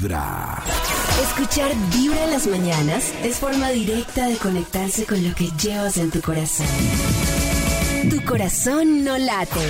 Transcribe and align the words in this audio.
Vibra. 0.00 0.62
Escuchar 1.22 1.70
Vibra 1.92 2.24
en 2.24 2.30
las 2.30 2.46
mañanas 2.46 3.12
es 3.22 3.36
forma 3.36 3.68
directa 3.68 4.28
de 4.28 4.36
conectarse 4.36 5.04
con 5.04 5.22
lo 5.22 5.34
que 5.34 5.50
llevas 5.62 5.98
en 5.98 6.10
tu 6.10 6.22
corazón. 6.22 6.66
Tu 8.08 8.24
corazón 8.24 9.04
no 9.04 9.18
late. 9.18 9.60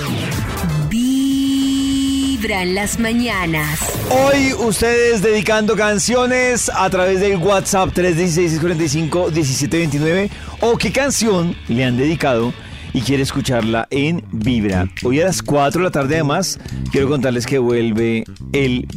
Vibra 0.89 2.63
en 2.63 2.75
las 2.75 2.97
mañanas. 2.97 3.81
Hoy 4.09 4.53
ustedes 4.53 5.21
dedicando 5.21 5.75
canciones 5.75 6.71
a 6.73 6.89
través 6.89 7.19
del 7.19 7.35
WhatsApp 7.35 7.89
316-645-1729 7.89 10.29
o 10.61 10.77
qué 10.77 10.93
canción 10.93 11.57
le 11.67 11.83
han 11.83 11.97
dedicado 11.97 12.53
y 12.93 13.01
quiere 13.01 13.23
escucharla 13.23 13.87
en 13.89 14.23
Vibra. 14.31 14.89
Hoy 15.03 15.19
a 15.21 15.25
las 15.25 15.41
4 15.41 15.79
de 15.79 15.85
la 15.85 15.91
tarde 15.91 16.15
además 16.15 16.59
quiero 16.91 17.09
contarles 17.09 17.45
que 17.45 17.59
vuelve 17.59 18.23
el 18.53 18.87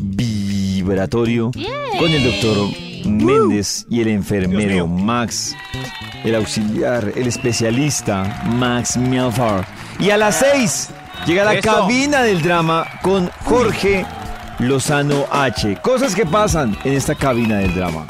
vibratorio 0.84 1.50
con 1.98 2.10
el 2.10 2.24
doctor 2.24 2.68
Méndez 3.06 3.86
y 3.88 4.02
el 4.02 4.08
enfermero 4.08 4.86
Max, 4.86 5.56
el 6.24 6.34
auxiliar, 6.34 7.12
el 7.16 7.26
especialista 7.26 8.42
Max 8.56 8.96
Melfar. 8.96 9.66
Y 9.98 10.10
a 10.10 10.18
las 10.18 10.36
6 10.36 10.90
llega 11.26 11.44
la 11.44 11.60
cabina 11.60 12.22
del 12.22 12.42
drama 12.42 12.86
con 13.02 13.30
Jorge 13.44 14.04
Lozano 14.58 15.24
H. 15.30 15.78
Cosas 15.82 16.14
que 16.14 16.26
pasan 16.26 16.76
en 16.84 16.92
esta 16.92 17.14
cabina 17.14 17.58
del 17.58 17.74
drama. 17.74 18.06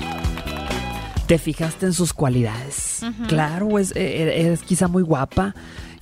Te 1.27 1.39
fijaste 1.39 1.87
en 1.87 1.93
sus 1.93 2.13
cualidades. 2.13 3.03
Claro, 3.29 3.79
es, 3.79 3.93
eh, 3.95 4.53
es 4.53 4.63
quizá 4.63 4.89
muy 4.89 5.03
guapa, 5.03 5.55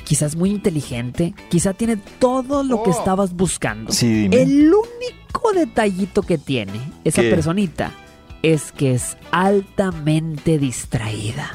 quizás 0.05 0.37
muy 0.37 0.51
inteligente, 0.51 1.35
quizá 1.49 1.75
tiene 1.75 1.97
todo 2.19 2.65
lo 2.65 2.83
que 2.83 2.91
estabas 2.91 3.35
buscando. 3.35 3.93
Sí, 3.93 4.29
dime. 4.29 4.43
El 4.43 4.73
único 4.73 4.92
detallito 5.53 6.23
que 6.23 6.39
tiene 6.39 6.81
esa 7.05 7.23
¿Qué? 7.23 7.31
personita 7.31 7.91
es 8.43 8.73
que 8.73 8.93
es 8.95 9.17
altamente 9.31 10.59
distraída. 10.59 11.53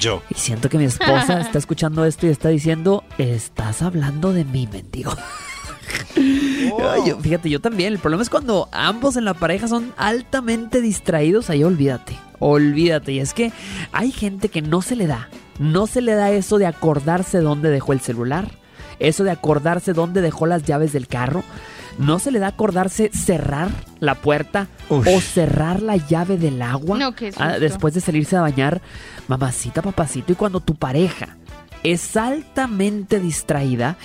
Yo. 0.00 0.22
Y 0.30 0.34
siento 0.34 0.68
que 0.68 0.78
mi 0.78 0.84
esposa 0.84 1.40
está 1.40 1.58
escuchando 1.58 2.04
esto 2.04 2.26
y 2.26 2.30
está 2.30 2.48
diciendo, 2.48 3.04
estás 3.18 3.80
hablando 3.82 4.32
de 4.32 4.44
mí, 4.44 4.68
mendigo. 4.70 5.14
Yo- 7.06 7.18
fíjate, 7.20 7.50
yo 7.50 7.60
también. 7.60 7.92
El 7.92 7.98
problema 7.98 8.22
es 8.22 8.30
cuando 8.30 8.68
ambos 8.72 9.16
en 9.16 9.24
la 9.24 9.34
pareja 9.34 9.68
son 9.68 9.92
altamente 9.96 10.80
distraídos, 10.80 11.50
ahí 11.50 11.62
olvídate. 11.64 12.16
Olvídate. 12.38 13.12
Y 13.12 13.20
es 13.20 13.34
que 13.34 13.52
hay 13.92 14.10
gente 14.10 14.48
que 14.48 14.62
no 14.62 14.82
se 14.82 14.96
le 14.96 15.06
da. 15.06 15.28
No 15.58 15.86
se 15.86 16.00
le 16.00 16.14
da 16.14 16.30
eso 16.30 16.58
de 16.58 16.66
acordarse 16.66 17.38
dónde 17.38 17.70
dejó 17.70 17.92
el 17.92 18.00
celular. 18.00 18.50
Eso 18.98 19.24
de 19.24 19.30
acordarse 19.30 19.92
dónde 19.92 20.20
dejó 20.20 20.46
las 20.46 20.62
llaves 20.64 20.92
del 20.92 21.06
carro. 21.06 21.44
No 21.98 22.18
se 22.18 22.30
le 22.30 22.38
da 22.38 22.48
acordarse 22.48 23.10
cerrar 23.12 23.68
la 24.00 24.16
puerta 24.16 24.68
o 24.88 25.02
cerrar 25.20 25.82
la 25.82 25.96
llave 25.96 26.36
del 26.36 26.60
agua. 26.62 26.98
No, 26.98 27.14
qué 27.14 27.32
Ah, 27.38 27.58
después 27.58 27.94
de 27.94 28.00
salirse 28.00 28.36
a 28.36 28.40
bañar. 28.40 28.80
Mamacita, 29.28 29.82
papacito. 29.82 30.32
Y 30.32 30.34
cuando 30.36 30.60
tu 30.60 30.74
pareja 30.74 31.36
es 31.82 32.16
altamente 32.16 33.20
distraída, 33.20 33.96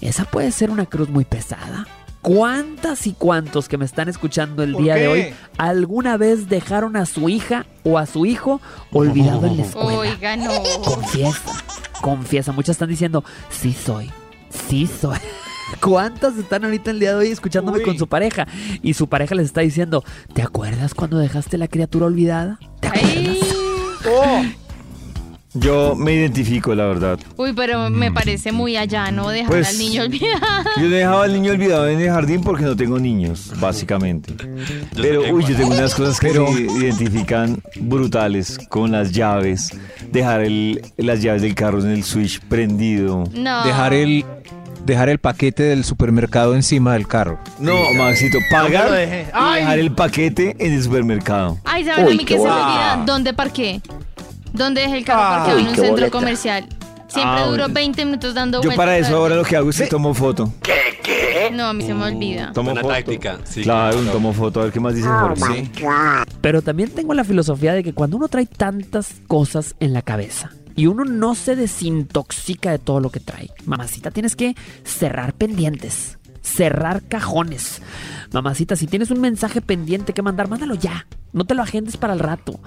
esa 0.00 0.24
puede 0.24 0.52
ser 0.52 0.70
una 0.70 0.86
cruz 0.86 1.08
muy 1.08 1.24
pesada. 1.24 1.86
¿Cuántas 2.22 3.06
y 3.06 3.12
cuántos 3.14 3.66
que 3.66 3.78
me 3.78 3.86
están 3.86 4.10
escuchando 4.10 4.62
el 4.62 4.72
¿Por 4.72 4.82
día 4.82 4.94
de 4.96 5.08
hoy 5.08 5.34
alguna 5.56 6.18
vez 6.18 6.50
dejaron 6.50 6.96
a 6.96 7.06
su 7.06 7.30
hija 7.30 7.64
o 7.82 7.96
a 7.96 8.04
su 8.04 8.26
hijo 8.26 8.60
olvidado 8.92 9.46
en 9.46 9.56
la 9.56 9.62
escuela? 9.62 9.98
Oiga, 10.00 10.36
no. 10.36 10.50
Confiesa, 10.84 11.52
confiesa. 12.02 12.52
Muchas 12.52 12.74
están 12.74 12.90
diciendo, 12.90 13.24
sí 13.48 13.72
soy, 13.72 14.10
sí 14.68 14.86
soy. 14.86 15.16
¿Cuántas 15.82 16.36
están 16.36 16.64
ahorita 16.64 16.90
el 16.90 17.00
día 17.00 17.10
de 17.10 17.16
hoy 17.16 17.28
escuchándome 17.28 17.78
Uy. 17.78 17.84
con 17.84 17.98
su 17.98 18.06
pareja? 18.06 18.46
Y 18.82 18.94
su 18.94 19.08
pareja 19.08 19.34
les 19.34 19.46
está 19.46 19.60
diciendo, 19.62 20.04
¿te 20.34 20.42
acuerdas 20.42 20.94
cuando 20.94 21.18
dejaste 21.18 21.56
la 21.58 21.68
criatura 21.68 22.06
olvidada? 22.06 22.58
¿Te 22.80 22.88
acuerdas? 22.88 23.36
Ay. 24.24 24.56
Yo 25.52 25.96
me 25.96 26.12
identifico, 26.14 26.76
la 26.76 26.84
verdad. 26.84 27.18
Uy, 27.36 27.52
pero 27.54 27.90
me 27.90 28.12
parece 28.12 28.52
muy 28.52 28.76
allá, 28.76 29.10
¿no? 29.10 29.30
Dejar 29.30 29.48
Pues- 29.50 29.68
al 29.68 29.78
niño 29.78 30.02
olvidado. 30.04 30.40
Yo 30.80 30.88
dejaba 30.88 31.24
al 31.24 31.32
niño 31.32 31.50
olvidado 31.52 31.88
en 31.88 32.00
el 32.00 32.08
jardín 32.08 32.42
porque 32.42 32.62
no 32.64 32.76
tengo 32.76 33.00
niños, 33.00 33.52
básicamente. 33.58 34.32
Pero, 34.94 35.22
uy, 35.34 35.44
yo 35.44 35.56
tengo 35.56 35.74
unas 35.74 35.92
cosas 35.94 36.20
que 36.20 36.32
se 36.32 36.40
identifican 36.78 37.60
brutales 37.80 38.58
con 38.68 38.92
las 38.92 39.10
llaves. 39.10 39.70
Dejar 40.12 40.42
el- 40.42 40.82
las 40.98 41.20
llaves 41.20 41.42
del 41.42 41.56
carro 41.56 41.80
en 41.80 41.90
el 41.90 42.04
switch 42.04 42.40
prendido. 42.42 43.24
No. 43.34 43.64
Dejar 43.64 43.92
el, 43.92 44.24
dejar 44.90 45.08
el 45.08 45.18
paquete 45.18 45.62
del 45.64 45.84
supermercado 45.84 46.54
encima 46.54 46.92
del 46.94 47.06
carro. 47.08 47.38
No, 47.58 47.74
Maxito, 47.96 48.38
pagar 48.50 48.90
y 49.02 49.06
dejar 49.60 49.78
el 49.78 49.92
paquete 49.92 50.56
en 50.58 50.72
el 50.74 50.82
supermercado. 50.82 51.58
Ay, 51.64 51.84
¿sabes 51.84 52.06
a 52.06 52.10
mí 52.10 52.24
que 52.24 52.34
se 52.36 52.44
me 52.44 52.50
olvida? 52.50 53.02
¿Dónde 53.06 53.32
parqué? 53.34 53.80
¿Dónde 54.52 54.80
dejé 54.82 54.98
el 54.98 55.04
carro 55.04 55.20
parqueado 55.36 55.58
en 55.60 55.68
un 55.68 55.74
centro 55.76 56.10
comercial? 56.10 56.66
Siempre 57.08 57.40
Ah, 57.40 57.46
duró 57.46 57.62
bueno. 57.64 57.74
20 57.74 58.04
minutos 58.04 58.34
dando 58.34 58.58
Yo 58.58 58.68
vueltas. 58.68 58.76
para 58.76 58.96
eso 58.98 59.16
ahora 59.16 59.34
lo 59.34 59.42
que 59.44 59.56
hago 59.56 59.70
es 59.70 59.78
que 59.80 59.86
tomo 59.88 60.14
foto. 60.14 60.52
No, 61.52 61.66
a 61.66 61.72
mí 61.72 61.82
se 61.84 61.92
me 61.92 62.04
olvida. 62.04 62.52
Tomo 62.52 62.66
Buena 62.70 62.82
foto. 62.82 62.94
táctica. 62.94 63.38
Sí, 63.42 63.62
claro, 63.62 63.96
claro. 63.96 64.12
tomo 64.12 64.32
foto. 64.32 64.60
A 64.60 64.64
ver 64.64 64.72
qué 64.72 64.78
más 64.78 64.94
dice 64.94 65.08
Jorge. 65.08 65.68
Pero 66.40 66.62
también 66.62 66.90
tengo 66.90 67.12
la 67.14 67.24
filosofía 67.24 67.72
de 67.74 67.82
que 67.82 67.92
cuando 67.92 68.16
uno 68.16 68.28
trae 68.28 68.46
tantas 68.46 69.14
cosas 69.26 69.74
en 69.80 69.92
la 69.92 70.02
cabeza 70.02 70.50
y 70.76 70.86
uno 70.86 71.04
no 71.04 71.34
se 71.34 71.56
desintoxica 71.56 72.70
de 72.70 72.78
todo 72.78 73.00
lo 73.00 73.10
que 73.10 73.20
trae, 73.20 73.50
mamacita, 73.64 74.10
tienes 74.10 74.36
que 74.36 74.54
cerrar 74.84 75.34
pendientes, 75.34 76.18
cerrar 76.42 77.02
cajones. 77.02 77.82
Mamacita, 78.32 78.76
si 78.76 78.86
tienes 78.86 79.10
un 79.10 79.20
mensaje 79.20 79.60
pendiente 79.60 80.12
que 80.12 80.22
mandar, 80.22 80.48
mándalo 80.48 80.74
ya. 80.74 81.06
No 81.32 81.44
te 81.44 81.54
lo 81.54 81.62
agendes 81.62 81.96
para 81.96 82.12
el 82.12 82.20
rato. 82.20 82.60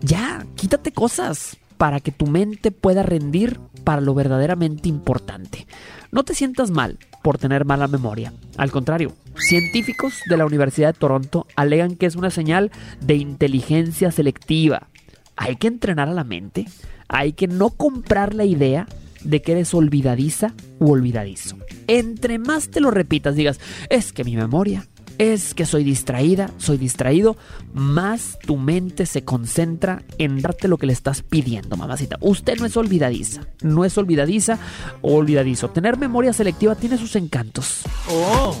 Ya, 0.00 0.44
quítate 0.56 0.92
cosas 0.92 1.56
para 1.76 2.00
que 2.00 2.12
tu 2.12 2.26
mente 2.26 2.70
pueda 2.70 3.02
rendir 3.02 3.60
para 3.84 4.00
lo 4.00 4.14
verdaderamente 4.14 4.88
importante. 4.88 5.66
No 6.10 6.24
te 6.24 6.34
sientas 6.34 6.70
mal 6.70 6.98
por 7.22 7.38
tener 7.38 7.64
mala 7.64 7.88
memoria. 7.88 8.32
Al 8.56 8.70
contrario, 8.70 9.12
científicos 9.38 10.14
de 10.28 10.36
la 10.36 10.46
Universidad 10.46 10.94
de 10.94 10.98
Toronto 10.98 11.46
alegan 11.56 11.96
que 11.96 12.06
es 12.06 12.16
una 12.16 12.30
señal 12.30 12.70
de 13.00 13.16
inteligencia 13.16 14.10
selectiva. 14.10 14.88
Hay 15.36 15.56
que 15.56 15.66
entrenar 15.68 16.08
a 16.08 16.12
la 16.14 16.24
mente, 16.24 16.66
hay 17.08 17.32
que 17.32 17.46
no 17.46 17.70
comprar 17.70 18.34
la 18.34 18.44
idea 18.44 18.86
de 19.22 19.42
que 19.42 19.52
eres 19.52 19.74
olvidadiza 19.74 20.54
u 20.78 20.92
olvidadizo. 20.92 21.56
Entre 21.88 22.38
más 22.38 22.68
te 22.70 22.80
lo 22.80 22.90
repitas, 22.90 23.34
digas, 23.34 23.60
es 23.90 24.12
que 24.12 24.24
mi 24.24 24.36
memoria, 24.36 24.86
es 25.18 25.54
que 25.54 25.64
soy 25.64 25.82
distraída, 25.82 26.50
soy 26.58 26.76
distraído, 26.76 27.36
más 27.72 28.38
tu 28.46 28.56
mente 28.58 29.06
se 29.06 29.24
concentra 29.24 30.02
en 30.18 30.42
darte 30.42 30.68
lo 30.68 30.76
que 30.76 30.86
le 30.86 30.92
estás 30.92 31.22
pidiendo, 31.22 31.76
mamacita. 31.76 32.18
Usted 32.20 32.58
no 32.58 32.66
es 32.66 32.76
olvidadiza, 32.76 33.42
no 33.62 33.84
es 33.86 33.96
olvidadiza 33.96 34.58
o 35.00 35.14
olvidadizo. 35.14 35.70
Tener 35.70 35.96
memoria 35.96 36.32
selectiva 36.34 36.74
tiene 36.74 36.98
sus 36.98 37.16
encantos. 37.16 37.80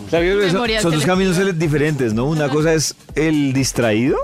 Claro, 0.08 0.24
eso- 0.42 0.52
Memoria 0.54 0.80
son 0.80 0.92
dos 0.92 1.02
selectiva. 1.02 1.36
caminos 1.36 1.58
diferentes, 1.58 2.14
¿no? 2.14 2.24
Una 2.26 2.48
cosa 2.48 2.72
es 2.72 2.94
el 3.14 3.52
distraído 3.52 4.16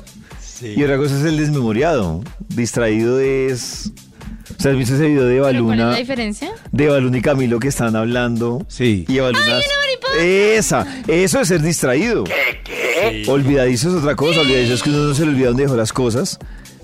Sí. 0.62 0.74
y 0.76 0.82
otra 0.84 0.96
cosa 0.96 1.18
es 1.18 1.24
el 1.24 1.36
desmemoriado. 1.36 2.22
Distraído 2.48 3.18
es... 3.20 3.92
O 4.58 4.62
sea, 4.62 4.70
¿has 4.72 4.78
visto 4.78 4.94
ese 4.94 5.08
video 5.08 5.24
de 5.24 5.40
¿Pero 5.40 5.42
¿Cuál 5.42 5.54
es 5.56 5.62
Baluna? 5.62 5.90
la 5.90 5.96
diferencia? 5.96 6.50
De 6.70 6.88
Baluna 6.88 7.18
y 7.18 7.22
Camilo 7.22 7.58
que 7.58 7.68
están 7.68 7.96
hablando. 7.96 8.64
Sí. 8.68 9.04
Y 9.08 9.18
Baluna... 9.18 9.60
Esa, 10.20 10.86
eso 11.08 11.40
es 11.40 11.48
ser 11.48 11.62
distraído. 11.62 12.24
Sí. 12.26 13.24
Olvidadizo 13.28 13.88
es 13.88 13.96
otra 13.96 14.14
cosa. 14.14 14.40
Olvidadizo 14.40 14.74
es 14.74 14.82
que 14.82 14.90
uno 14.90 14.98
no 15.08 15.14
se 15.14 15.24
le 15.24 15.30
olvida 15.30 15.48
dónde 15.48 15.64
dejó 15.64 15.74
las 15.76 15.92
cosas. 15.92 16.38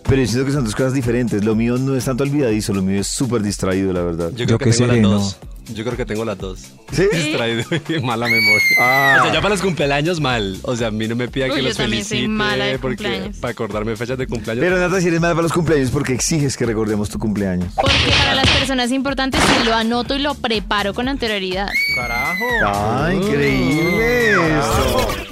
Pero 0.09 0.23
yo 0.23 0.27
siento 0.27 0.47
que 0.47 0.53
son 0.53 0.65
dos 0.65 0.75
cosas 0.75 0.95
diferentes. 0.95 1.45
Lo 1.45 1.55
mío 1.55 1.77
no 1.77 1.95
es 1.95 2.07
tanto 2.07 2.25
olvidadizo, 2.25 2.73
lo 2.73 2.83
mío 2.83 3.01
es 3.01 3.07
súper 3.07 3.43
distraído, 3.43 3.93
la 3.93 4.03
verdad. 4.03 4.31
Yo 4.31 4.47
creo 4.47 4.49
Yo 4.49 4.59
que 4.59 4.71
qué 4.71 4.77
tengo 4.77 4.93
las 4.93 5.03
dos. 5.03 5.39
Yo 5.75 5.85
creo 5.85 5.97
que 5.97 6.07
tengo 6.07 6.25
las 6.25 6.39
dos. 6.39 6.61
¿Sí? 6.93 7.07
Distraído 7.13 7.63
y 7.89 8.01
mala 8.01 8.27
memoria. 8.27 8.63
Ah. 8.81 9.17
O 9.21 9.25
sea, 9.25 9.35
ya 9.35 9.41
para 9.43 9.55
los 9.55 9.61
cumpleaños 9.63 10.21
mal. 10.21 10.59
O 10.63 10.75
sea, 10.77 10.89
a 10.89 10.91
mí 10.91 11.07
no 11.07 11.15
me 11.17 11.29
pida 11.29 11.47
Uy, 11.47 11.51
que 11.53 11.63
yo 11.63 11.69
los 11.69 11.77
también 11.77 12.03
soy 12.05 12.19
felicite 12.19 12.29
mala 12.29 12.65
de 12.65 12.79
porque 12.79 12.97
cumpleaños. 13.05 13.37
para 13.37 13.53
acordarme 13.53 13.97
fechas 13.97 14.17
de 14.19 14.27
cumpleaños. 14.27 14.65
Pero 14.65 14.79
Nata, 14.79 15.01
si 15.01 15.09
eres 15.09 15.21
mala 15.21 15.35
para 15.35 15.43
los 15.43 15.53
cumpleaños, 15.53 15.91
porque 15.91 16.15
exiges 16.15 16.57
que 16.57 16.65
recordemos 16.67 17.11
tu 17.11 17.19
cumpleaños. 17.19 17.73
Porque 17.75 18.11
para 18.19 18.35
las 18.35 18.49
personas 18.51 18.91
importantes 18.93 19.41
sí 19.43 19.65
lo 19.67 19.75
anoto 19.75 20.15
y 20.17 20.21
lo 20.21 20.35
preparo 20.35 20.95
con 20.95 21.09
anterioridad. 21.09 21.69
carajo. 21.95 22.45
¡Ah, 22.65 23.11
increíble! 23.13 24.35
esto. 24.59 25.28